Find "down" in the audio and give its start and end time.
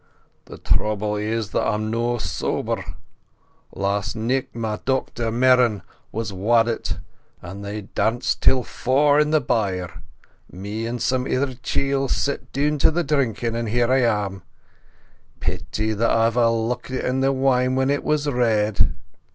12.51-12.79